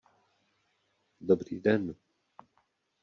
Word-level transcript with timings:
Dobrý 1.21 1.59
den. 1.63 1.95